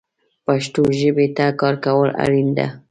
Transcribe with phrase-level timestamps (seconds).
[0.45, 2.67] پښتو ژبې ته کار کول اړین دي